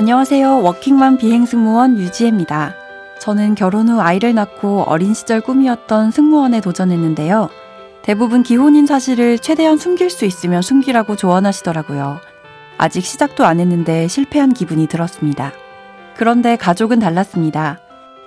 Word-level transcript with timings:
안녕하세요. 0.00 0.62
워킹맘 0.62 1.18
비행승무원 1.18 1.98
유지혜입니다. 1.98 2.74
저는 3.18 3.54
결혼 3.54 3.86
후 3.90 4.00
아이를 4.00 4.34
낳고 4.34 4.84
어린 4.84 5.12
시절 5.12 5.42
꿈이었던 5.42 6.10
승무원에 6.10 6.62
도전했는데요. 6.62 7.50
대부분 8.00 8.42
기혼인 8.42 8.86
사실을 8.86 9.38
최대한 9.38 9.76
숨길 9.76 10.08
수 10.08 10.24
있으면 10.24 10.62
숨기라고 10.62 11.16
조언하시더라고요. 11.16 12.18
아직 12.78 13.04
시작도 13.04 13.44
안 13.44 13.60
했는데 13.60 14.08
실패한 14.08 14.54
기분이 14.54 14.86
들었습니다. 14.86 15.52
그런데 16.16 16.56
가족은 16.56 16.98
달랐습니다. 16.98 17.78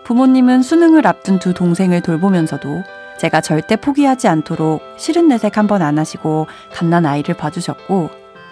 부모님은 0.03 0.61
수능을 0.61 1.07
앞둔 1.07 1.39
두 1.39 1.55
동생을 1.55 2.01
돌보면서도 2.01 2.83
제가 3.17 3.41
절대 3.41 3.77
포기하지 3.77 4.27
않도록 4.27 4.83
싫은 4.97 5.27
내색 5.27 5.57
한번 5.57 5.81
안 5.81 5.97
하시고 5.97 6.45
갓난 6.71 7.07
아이를 7.07 7.35
봐주셨고 7.35 8.11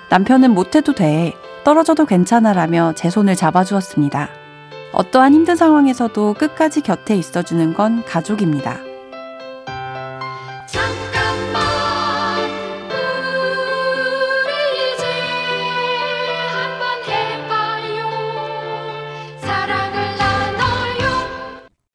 남편은 0.10 0.56
못해도 0.56 0.96
돼. 0.96 1.36
떨어져도 1.64 2.06
괜찮아라며 2.06 2.94
제 2.96 3.10
손을 3.10 3.36
잡아주었습니다. 3.36 4.30
어떠한 4.94 5.34
힘든 5.34 5.56
상황에서도 5.56 6.34
끝까지 6.34 6.82
곁에 6.82 7.16
있어주는 7.16 7.74
건 7.74 8.04
가족입니다. 8.06 8.80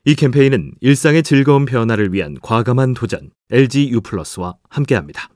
이 0.09 0.15
캠페인은 0.15 0.71
일상의 0.81 1.25
즐거운 1.25 1.65
변화를 1.65 2.13
위한 2.13 2.37
과감한 2.41 2.95
도전 2.95 3.31
LG 3.51 3.91
U+와 3.91 4.01
플러스와 4.05 4.55
함께합니다. 4.71 5.29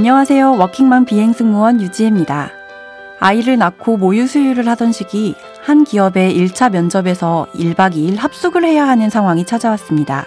안녕하세요. 0.00 0.56
워킹맘 0.56 1.04
비행 1.04 1.34
승무원 1.34 1.78
유지혜입니다. 1.78 2.52
아이를 3.18 3.58
낳고 3.58 3.98
모유 3.98 4.26
수유를 4.26 4.66
하던 4.66 4.92
시기 4.92 5.34
한 5.60 5.84
기업의 5.84 6.34
1차 6.34 6.72
면접에서 6.72 7.46
1박 7.54 7.92
2일 7.92 8.16
합숙을 8.16 8.64
해야 8.64 8.88
하는 8.88 9.10
상황이 9.10 9.44
찾아왔습니다. 9.44 10.24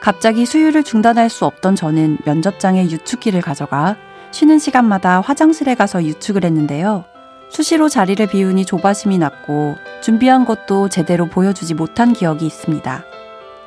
갑자기 0.00 0.44
수유를 0.44 0.84
중단할 0.84 1.30
수 1.30 1.46
없던 1.46 1.76
저는 1.76 2.18
면접장에 2.26 2.90
유축기를 2.90 3.40
가져가 3.40 3.96
쉬는 4.32 4.58
시간마다 4.58 5.22
화장실에 5.22 5.74
가서 5.76 6.04
유축을 6.04 6.44
했는데요. 6.44 7.06
수시로 7.48 7.88
자리를 7.88 8.26
비우니 8.26 8.66
조바심이 8.66 9.16
났고 9.16 9.76
준비한 10.02 10.44
것도 10.44 10.90
제대로 10.90 11.24
보여주지 11.24 11.72
못한 11.72 12.12
기억이 12.12 12.44
있습니다. 12.44 13.02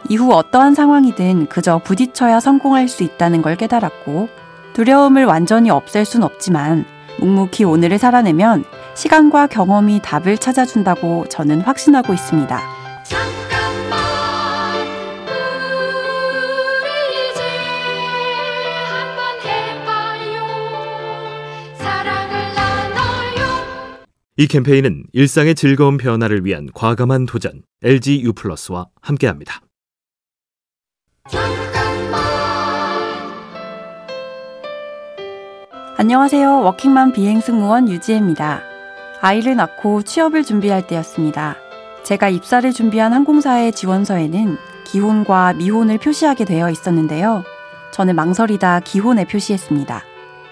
이후 0.09 0.31
어떠한 0.31 0.75
상황이든 0.75 1.47
그저 1.47 1.79
부딪혀야 1.83 2.39
성공할 2.39 2.87
수 2.87 3.01
있다는 3.01 3.41
걸 3.41 3.55
깨달았고 3.55 4.29
두려움을 4.73 5.25
완전히 5.25 5.69
없앨 5.69 6.05
순 6.05 6.23
없지만 6.23 6.85
묵묵히 7.19 7.63
오늘을 7.63 7.97
살아내면 7.97 8.63
시간과 8.95 9.47
경험이 9.47 10.01
답을 10.01 10.37
찾아준다고 10.37 11.25
저는 11.29 11.61
확신하고 11.61 12.13
있습니다. 12.13 12.79
이 24.39 24.47
캠페인은 24.47 25.03
일상의 25.11 25.53
즐거운 25.53 25.97
변화를 25.97 26.45
위한 26.45 26.69
과감한 26.73 27.25
도전 27.25 27.61
LG 27.83 28.23
U+와 28.23 28.87
함께합니다. 29.01 29.61
안녕하세요. 36.01 36.61
워킹맘 36.61 37.11
비행승무원 37.11 37.89
유지혜입니다. 37.89 38.61
아이를 39.19 39.57
낳고 39.57 40.03
취업을 40.03 40.45
준비할 40.45 40.87
때였습니다. 40.87 41.57
제가 42.03 42.29
입사를 42.29 42.71
준비한 42.71 43.11
항공사의 43.11 43.73
지원서에는 43.73 44.57
기혼과 44.85 45.55
미혼을 45.55 45.97
표시하게 45.97 46.45
되어 46.45 46.69
있었는데요. 46.69 47.43
저는 47.91 48.15
망설이다 48.15 48.79
기혼에 48.79 49.25
표시했습니다. 49.25 50.01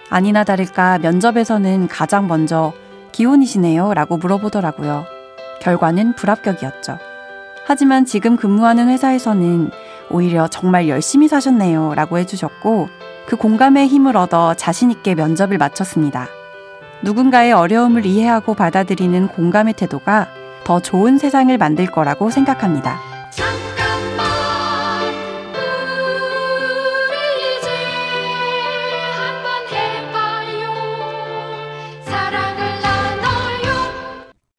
아니나 0.09 0.43
다를까 0.43 0.97
면접에서는 0.97 1.87
가장 1.87 2.27
먼저 2.27 2.73
기혼이시네요 3.13 3.93
라고 3.93 4.17
물어보더라고요. 4.17 5.05
결과는 5.61 6.15
불합격이었죠. 6.15 6.97
하지만 7.65 8.03
지금 8.03 8.35
근무하는 8.35 8.89
회사에서는 8.89 9.71
오히려 10.09 10.49
정말 10.49 10.89
열심히 10.89 11.29
사셨네요 11.29 11.93
라고 11.95 12.17
해주셨고 12.17 12.89
그 13.27 13.35
공감의 13.35 13.87
힘을 13.89 14.15
얻어 14.15 14.53
자신있게 14.53 15.13
면접을 15.13 15.57
마쳤습니다. 15.57 16.29
누군가의 17.03 17.51
어려움을 17.51 18.05
이해하고 18.05 18.53
받아들이는 18.53 19.27
공감의 19.27 19.73
태도가 19.73 20.29
더 20.63 20.79
좋은 20.79 21.17
세상을 21.17 21.55
만들 21.57 21.87
거라고 21.87 22.29
생각합니다. 22.29 22.99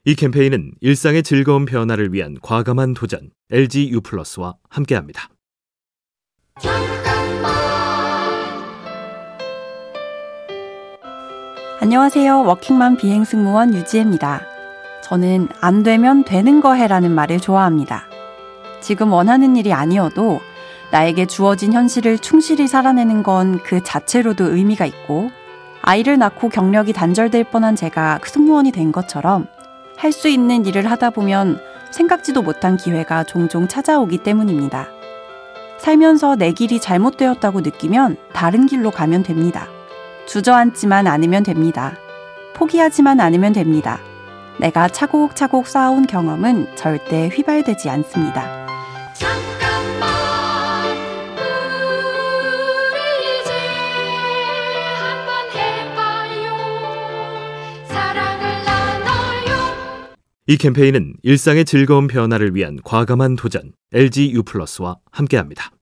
이 0.05 0.15
캠페인은 0.15 0.73
일상의 0.81 1.23
즐거운 1.23 1.65
변화를 1.65 2.13
위한 2.13 2.37
과감한 2.41 2.95
도전 2.95 3.31
LG 3.51 3.91
U+와 3.91 4.55
함께합니다. 4.71 5.29
안녕하세요. 11.81 12.43
워킹맘 12.45 12.97
비행 12.97 13.25
승무원 13.25 13.73
유지혜입니다. 13.75 14.43
저는 15.03 15.49
안 15.61 15.83
되면 15.83 16.25
되는 16.25 16.61
거 16.61 16.75
해라는 16.75 17.13
말을 17.13 17.39
좋아합니다. 17.39 18.05
지금 18.81 19.13
원하는 19.13 19.57
일이 19.57 19.73
아니어도 19.73 20.41
나에게 20.91 21.27
주어진 21.27 21.73
현실을 21.73 22.19
충실히 22.19 22.67
살아내는 22.67 23.23
건 23.23 23.61
그 23.63 23.83
자체로도 23.83 24.53
의미가 24.57 24.87
있고 24.87 25.31
아이를 25.83 26.19
낳고 26.19 26.49
경력이 26.49 26.93
단절될 26.93 27.45
뻔한 27.45 27.77
제가 27.77 28.21
승무원이 28.25 28.73
된 28.73 28.91
것처럼 28.93 29.47
할 29.97 30.13
수 30.13 30.29
있는 30.29 30.65
일을 30.65 30.91
하다 30.91 31.11
보면 31.11 31.61
생각지도 31.91 32.43
못한 32.43 32.77
기회가 32.77 33.25
종종 33.25 33.67
찾아오기 33.69 34.19
때문입니다. 34.19 34.89
살면서 35.79 36.37
내 36.37 36.53
길이 36.53 36.81
잘못되었다고 36.81 37.61
느끼면 37.61 38.17
다른 38.33 38.67
길로 38.67 38.91
가면 38.91 39.23
됩니다. 39.23 39.69
주저앉지만 40.29 41.07
않으면 41.07 41.43
됩니다. 41.43 41.97
포기하지만 42.55 43.19
않으면 43.19 43.55
됩니다. 43.55 43.99
내가 44.61 44.87
차곡차곡 44.89 45.67
쌓아온 45.67 46.07
경험은 46.07 46.77
절대 46.77 47.29
휘발되지 47.29 47.89
않습니다. 47.89 48.67
이 60.47 60.57
캠페인은 60.57 61.15
일상의 61.23 61.65
즐거운 61.65 62.07
변화를 62.07 62.55
위한 62.55 62.79
과감한 62.83 63.37
도전 63.37 63.73
LG 63.93 64.33
U+와 64.33 64.97
함께합니다. 65.11 65.78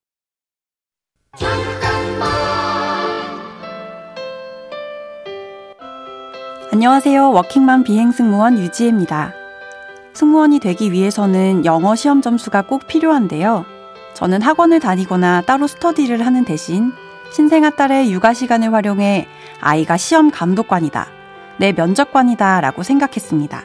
안녕하세요. 6.77 7.33
워킹맘 7.33 7.85
비행승무원 7.85 8.59
유지혜입니다. 8.59 9.33
승무원이 10.13 10.59
되기 10.59 10.93
위해서는 10.93 11.65
영어 11.65 11.95
시험 11.95 12.21
점수가 12.21 12.67
꼭 12.67 12.87
필요한데요. 12.87 13.65
저는 14.13 14.43
학원을 14.43 14.79
다니거나 14.81 15.41
따로 15.41 15.67
스터디를 15.69 16.27
하는 16.27 16.45
대신 16.45 16.93
신생아 17.33 17.71
딸의 17.71 18.13
육아 18.13 18.35
시간을 18.35 18.75
활용해 18.75 19.27
아이가 19.63 19.97
시험 19.97 20.31
감독관이다, 20.31 21.07
내 21.57 21.73
면접관이다 21.73 22.61
라고 22.61 22.83
생각했습니다. 22.83 23.63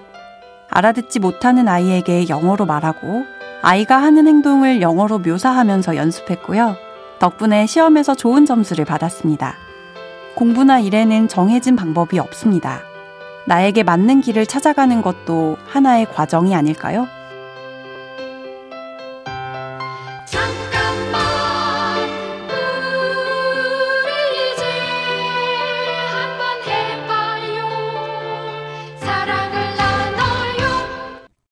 알아듣지 0.69 1.19
못하는 1.19 1.68
아이에게 1.68 2.30
영어로 2.30 2.65
말하고 2.65 3.25
아이가 3.62 4.01
하는 4.01 4.25
행동을 4.25 4.81
영어로 4.81 5.19
묘사하면서 5.19 5.97
연습했고요. 5.97 6.77
덕분에 7.19 7.65
시험에서 7.65 8.15
좋은 8.15 8.45
점수를 8.45 8.85
받았습니다. 8.85 9.56
공부나 10.35 10.80
일에는 10.80 11.27
정해진 11.27 11.75
방법이 11.75 12.18
없습니다. 12.18 12.83
나에게 13.47 13.83
맞는 13.83 14.21
길을 14.21 14.45
찾아가는 14.45 15.01
것도 15.01 15.57
하나의 15.65 16.05
과정이 16.05 16.55
아닐까요? 16.55 17.07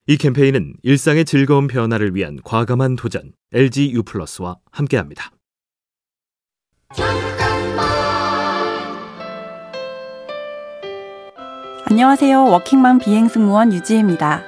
이 0.09 0.18
캠페인은 0.18 0.74
일상의 0.81 1.24
즐거운 1.24 1.68
변화를 1.68 2.15
위한 2.15 2.39
과감한 2.44 2.95
도전 2.95 3.31
LG 3.53 3.94
U+와 3.94 4.57
함께합니다. 4.71 5.31
안녕하세요. 11.89 12.45
워킹맘 12.45 13.00
비행승무원 13.00 13.74
유지혜입니다. 13.74 14.44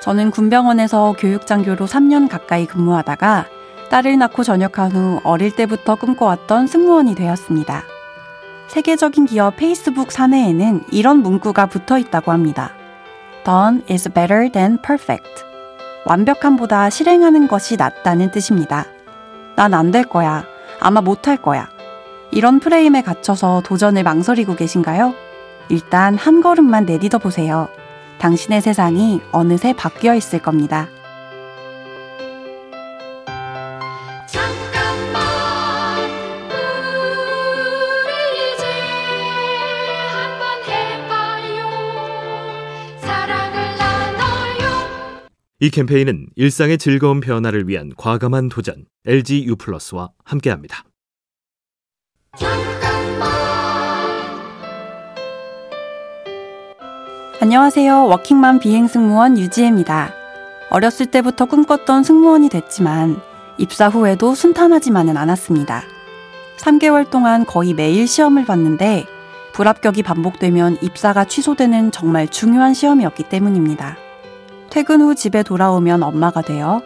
저는 0.00 0.30
군병원에서 0.30 1.14
교육장교로 1.18 1.86
3년 1.86 2.28
가까이 2.28 2.66
근무하다가 2.66 3.46
딸을 3.90 4.18
낳고 4.18 4.42
전역한 4.44 4.92
후 4.92 5.20
어릴 5.24 5.54
때부터 5.56 5.94
꿈꿔왔던 5.94 6.66
승무원이 6.66 7.14
되었습니다. 7.14 7.84
세계적인 8.68 9.26
기업 9.26 9.56
페이스북 9.56 10.12
사내에는 10.12 10.84
이런 10.92 11.18
문구가 11.22 11.66
붙어 11.66 11.96
있다고 11.98 12.32
합니다. 12.32 12.72
Done 13.44 13.82
is 13.90 14.10
better 14.10 14.50
than 14.52 14.78
perfect. 14.82 15.44
완벽함보다 16.04 16.90
실행하는 16.90 17.48
것이 17.48 17.76
낫다는 17.76 18.30
뜻입니다. 18.30 18.84
난 19.56 19.72
안 19.72 19.90
될 19.90 20.04
거야. 20.04 20.44
아마 20.80 21.00
못할 21.00 21.38
거야. 21.38 21.70
이런 22.30 22.60
프레임에 22.60 23.00
갇혀서 23.02 23.62
도전을 23.64 24.02
망설이고 24.02 24.54
계신가요? 24.54 25.14
일단 25.68 26.16
한 26.16 26.40
걸음만 26.40 26.86
내딛어 26.86 27.18
보세요. 27.18 27.68
당신의 28.18 28.62
세상이 28.62 29.20
어느새 29.32 29.72
바뀌어 29.74 30.14
있을 30.14 30.40
겁니다. 30.40 30.88
잠깐만 34.26 35.22
우리 38.04 38.12
이제 38.54 38.64
한번 40.12 40.62
해봐요 40.66 41.68
사랑을 43.00 43.76
나눠요 43.78 45.28
이 45.60 45.70
캠페인은 45.70 46.26
일상의 46.36 46.78
즐거운 46.78 47.20
변화를 47.20 47.68
위한 47.68 47.92
과감한 47.96 48.48
도전 48.48 48.86
LG 49.06 49.46
U+와 49.46 50.10
함께합니다. 50.24 50.84
안녕하세요. 57.40 58.06
워킹맘 58.06 58.58
비행승무원 58.58 59.38
유지혜입니다. 59.38 60.12
어렸을 60.70 61.06
때부터 61.06 61.44
꿈꿨던 61.44 62.02
승무원이 62.02 62.48
됐지만 62.48 63.20
입사 63.58 63.88
후에도 63.88 64.34
순탄하지만은 64.34 65.16
않았습니다. 65.16 65.84
3개월 66.58 67.08
동안 67.08 67.46
거의 67.46 67.74
매일 67.74 68.08
시험을 68.08 68.44
봤는데 68.44 69.06
불합격이 69.52 70.02
반복되면 70.02 70.78
입사가 70.82 71.26
취소되는 71.26 71.92
정말 71.92 72.26
중요한 72.26 72.74
시험이었기 72.74 73.28
때문입니다. 73.28 73.96
퇴근 74.68 75.00
후 75.00 75.14
집에 75.14 75.44
돌아오면 75.44 76.02
엄마가 76.02 76.42
되어 76.42 76.82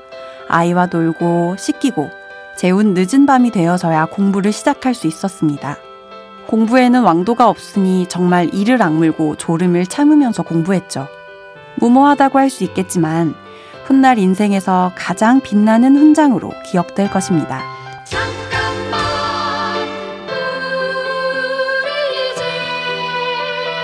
아이와 0.48 0.88
놀고 0.92 1.56
씻기고 1.58 2.10
재운 2.58 2.92
늦은 2.92 3.24
밤이 3.24 3.52
되어서야 3.52 4.04
공부를 4.04 4.52
시작할 4.52 4.92
수 4.92 5.06
있었습니다. 5.06 5.78
공부에는 6.52 7.02
왕도가 7.02 7.48
없으니 7.48 8.04
정말 8.10 8.54
이를 8.54 8.82
악물고 8.82 9.36
졸음을 9.36 9.86
참으면서 9.86 10.42
공부했죠. 10.42 11.08
무모하다고 11.76 12.38
할 12.38 12.50
수 12.50 12.62
있겠지만 12.64 13.34
훗날 13.86 14.18
인생에서 14.18 14.92
가장 14.94 15.40
빛나는 15.40 15.96
훈장으로 15.96 16.52
기억될 16.70 17.10
것입니다. 17.10 17.62
잠깐만 18.04 19.00
우리 21.80 21.88
이제 22.32 22.44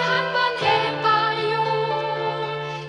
한번 0.05 0.37
해봐요 0.61 1.65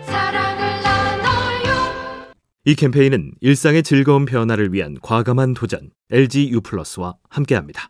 사랑을 0.04 0.60
나눠요 0.84 2.34
이 2.66 2.76
캠페인은 2.76 3.32
일상의 3.40 3.84
즐거운 3.84 4.26
변화를 4.26 4.74
위한 4.74 4.98
과감한 5.02 5.54
도전 5.54 5.92
LG 6.12 6.50
U+와 6.52 7.16
함께합니다. 7.30 7.88